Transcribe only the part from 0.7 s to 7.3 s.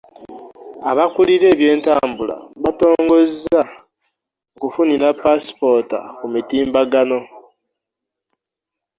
Abakulira ebyentambula batongozza okufunira ppaasipoota ku mutimbagano.